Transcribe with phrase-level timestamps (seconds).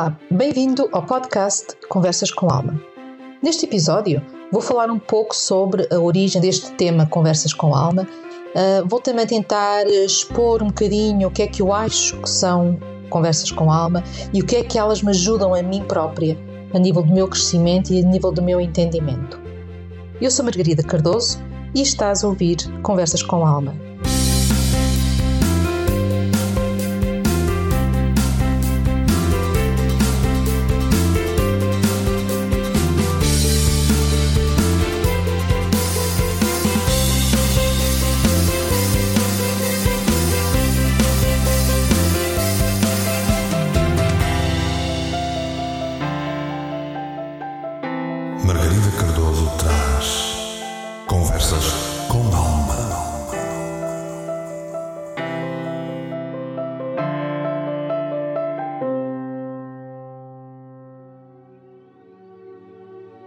[0.00, 2.80] Olá, bem-vindo ao podcast Conversas com Alma.
[3.42, 8.08] Neste episódio vou falar um pouco sobre a origem deste tema Conversas com Alma.
[8.54, 12.80] Uh, vou também tentar expor um bocadinho o que é que eu acho que são
[13.10, 14.02] conversas com alma
[14.32, 16.34] e o que é que elas me ajudam a mim própria,
[16.72, 19.38] a nível do meu crescimento e a nível do meu entendimento.
[20.18, 21.38] Eu sou Margarida Cardoso
[21.74, 23.89] e estás a ouvir Conversas com Alma.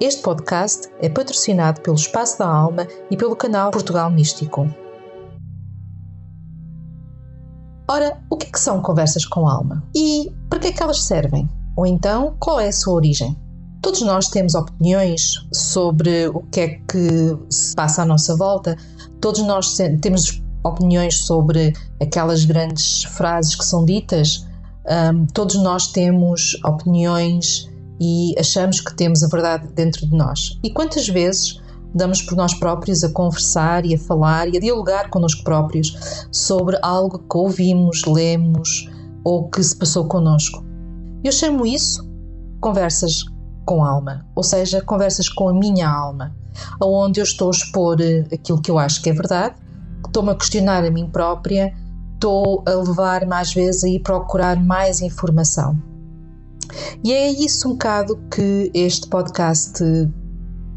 [0.00, 4.74] Este podcast é patrocinado pelo Espaço da Alma e pelo canal Portugal Místico.
[7.86, 9.84] Ora, o que, é que são conversas com alma?
[9.94, 11.46] E para que é que elas servem?
[11.76, 13.36] Ou então, qual é a sua origem?
[13.82, 18.76] Todos nós temos opiniões sobre o que é que se passa à nossa volta,
[19.20, 24.46] todos nós temos opiniões sobre aquelas grandes frases que são ditas,
[25.14, 30.58] um, todos nós temos opiniões e achamos que temos a verdade dentro de nós.
[30.62, 31.58] E quantas vezes
[31.94, 35.96] damos por nós próprios a conversar e a falar e a dialogar connosco próprios
[36.30, 38.88] sobre algo que ouvimos, lemos
[39.24, 40.62] ou que se passou connosco?
[41.24, 42.08] Eu chamo isso
[42.60, 43.24] conversas
[43.70, 46.34] com alma, ou seja, conversas com a minha alma,
[46.82, 49.54] onde eu estou a expor eh, aquilo que eu acho que é verdade,
[50.04, 51.72] estou-me a questionar a mim própria,
[52.14, 55.80] estou a levar mais vezes a ir procurar mais informação.
[57.04, 59.84] E é isso um bocado que este podcast,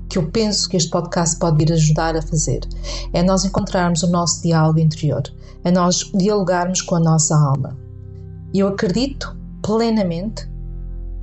[0.08, 2.60] que eu penso que este podcast pode vir ajudar a fazer.
[3.12, 5.24] É nós encontrarmos o nosso diálogo interior,
[5.64, 7.76] é nós dialogarmos com a nossa alma.
[8.54, 10.53] Eu acredito plenamente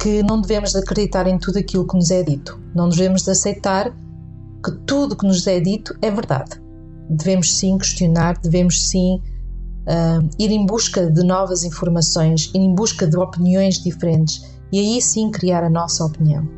[0.01, 2.59] que não devemos acreditar em tudo aquilo que nos é dito.
[2.75, 3.95] Não devemos de aceitar
[4.65, 6.61] que tudo que nos é dito é verdade.
[7.11, 9.21] Devemos sim questionar, devemos sim
[9.87, 15.03] uh, ir em busca de novas informações, ir em busca de opiniões diferentes e aí
[15.03, 16.49] sim criar a nossa opinião.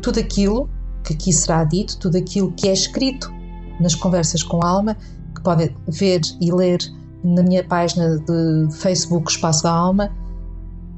[0.00, 0.70] Tudo aquilo
[1.02, 3.32] que aqui será dito, tudo aquilo que é escrito
[3.80, 4.96] nas conversas com alma,
[5.34, 6.78] que podem ver e ler
[7.24, 10.10] na minha página de Facebook Espaço da Alma,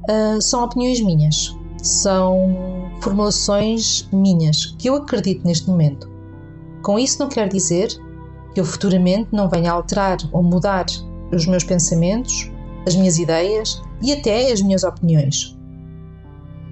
[0.09, 6.11] uh, são opiniões minhas, são formulações minhas que eu acredito neste momento.
[6.83, 7.89] Com isso, não quer dizer
[8.55, 10.87] que eu futuramente não venha alterar ou mudar
[11.33, 12.51] os meus pensamentos,
[12.87, 15.57] as minhas ideias e até as minhas opiniões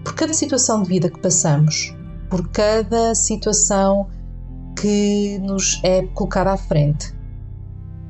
[0.05, 1.97] por cada situação de vida que passamos,
[2.28, 4.06] por cada situação
[4.78, 7.15] que nos é colocada à frente,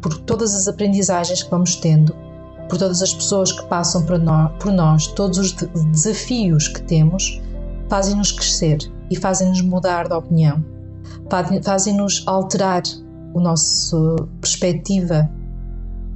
[0.03, 2.15] por todas as aprendizagens que vamos tendo,
[2.69, 7.41] por todas as pessoas que passam por nós, por nós todos os desafios que temos,
[7.89, 8.79] fazem-nos crescer
[9.11, 10.65] e fazem-nos mudar de opinião,
[11.63, 12.83] fazem-nos alterar
[13.35, 15.29] a nossa perspectiva,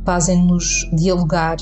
[0.04, 1.56] fazem-nos dialogar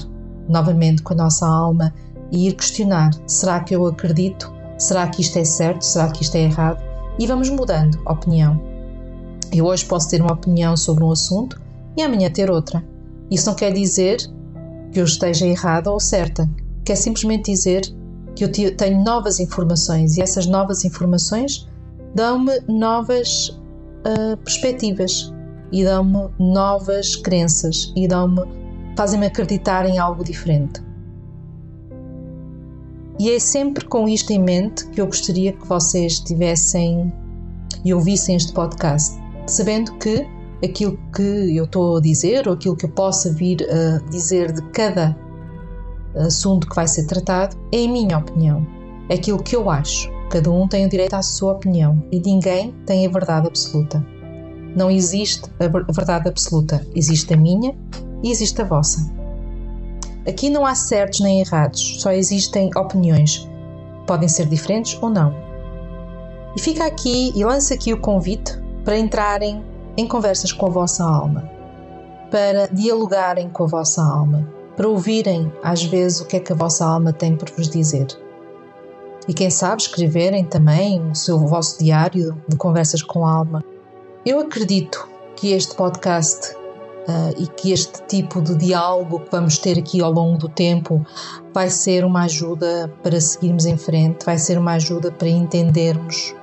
[0.48, 1.92] novamente com a nossa alma
[2.30, 4.52] e ir questionar: será que eu acredito?
[4.78, 5.82] Será que isto é certo?
[5.82, 6.82] Será que isto é errado?
[7.18, 8.60] E vamos mudando a opinião.
[9.52, 11.60] Eu hoje posso ter uma opinião sobre um assunto
[11.96, 12.84] e amanhã ter outra.
[13.30, 14.18] Isso não quer dizer
[14.92, 16.48] que eu esteja errada ou certa,
[16.84, 17.82] quer simplesmente dizer
[18.34, 21.68] que eu tenho novas informações e essas novas informações
[22.14, 25.32] dão-me novas uh, perspectivas
[25.72, 28.42] e dão-me novas crenças e dão-me
[28.96, 30.82] fazem-me acreditar em algo diferente.
[33.18, 37.12] E é sempre com isto em mente que eu gostaria que vocês tivessem
[37.84, 40.26] e ouvissem este podcast, sabendo que
[40.64, 44.62] aquilo que eu estou a dizer ou aquilo que eu possa vir a dizer de
[44.70, 45.16] cada
[46.16, 48.66] assunto que vai ser tratado é a minha opinião,
[49.08, 50.10] é aquilo que eu acho.
[50.30, 54.04] Cada um tem o direito à sua opinião e ninguém tem a verdade absoluta.
[54.74, 57.74] Não existe a verdade absoluta, existe a minha
[58.22, 59.14] e existe a vossa.
[60.26, 63.48] Aqui não há certos nem errados, só existem opiniões.
[64.06, 65.32] Podem ser diferentes ou não.
[66.56, 69.62] E fica aqui e lança aqui o convite para entrarem
[69.96, 71.50] em conversas com a vossa alma,
[72.30, 74.46] para dialogarem com a vossa alma,
[74.76, 78.06] para ouvirem às vezes o que é que a vossa alma tem por vos dizer.
[79.28, 83.64] E quem sabe escreverem também o seu o vosso diário de conversas com a alma.
[84.24, 89.78] Eu acredito que este podcast uh, e que este tipo de diálogo que vamos ter
[89.78, 91.04] aqui ao longo do tempo
[91.52, 96.34] vai ser uma ajuda para seguirmos em frente, vai ser uma ajuda para entendermos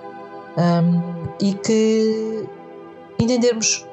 [0.57, 1.01] um,
[1.39, 2.32] e que
[3.19, 3.85] entendermos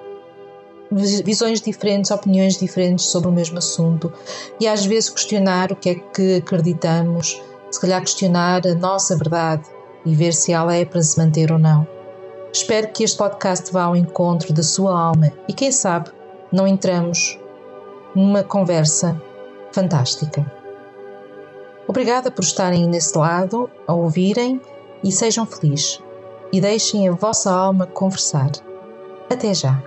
[0.90, 4.12] visões diferentes, opiniões diferentes sobre o mesmo assunto
[4.58, 7.40] e às vezes questionar o que é que acreditamos,
[7.70, 9.64] se calhar questionar a nossa verdade
[10.04, 11.86] e ver se ela é para se manter ou não.
[12.52, 16.10] Espero que este podcast vá ao encontro da sua alma e quem sabe
[16.50, 17.38] não entramos
[18.14, 19.20] numa conversa
[19.70, 20.44] fantástica.
[21.86, 24.60] Obrigada por estarem nesse lado, a ouvirem
[25.02, 26.02] e sejam felizes.
[26.52, 28.50] E deixem a vossa alma conversar.
[29.30, 29.80] Até já!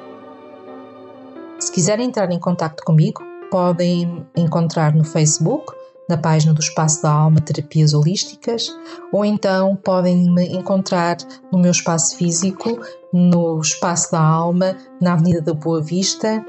[1.60, 5.74] Se quiserem entrar em contato comigo, podem encontrar no Facebook,
[6.10, 8.70] na página do Espaço da Alma Terapias Holísticas,
[9.12, 11.18] ou então podem me encontrar
[11.52, 12.80] no meu espaço físico,
[13.12, 16.46] no Espaço da Alma, na Avenida da Boa Vista,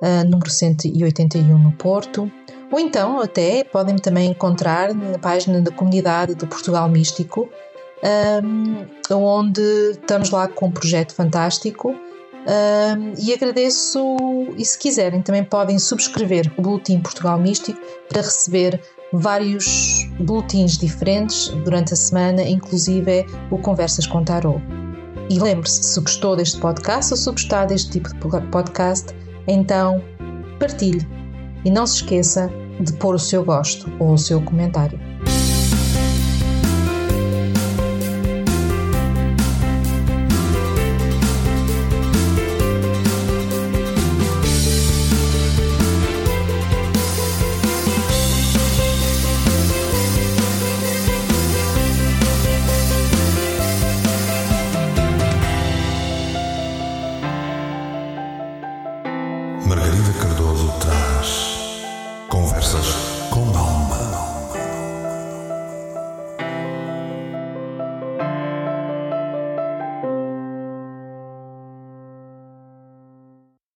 [0.00, 2.30] uh, número 181 no Porto,
[2.70, 7.48] ou então até podem-me também encontrar na página da comunidade do Portugal Místico,
[8.44, 12.05] um, onde estamos lá com um projeto fantástico.
[12.46, 13.98] Um, e agradeço,
[14.56, 18.80] e se quiserem, também podem subscrever o Boletim Portugal Místico para receber
[19.12, 24.62] vários boletins diferentes durante a semana, inclusive o Conversas com Tarot.
[25.28, 29.12] E lembre-se, se gostou deste podcast ou se gostar deste tipo de podcast,
[29.48, 30.02] então
[30.60, 31.06] partilhe
[31.64, 32.48] e não se esqueça
[32.80, 35.00] de pôr o seu gosto ou o seu comentário.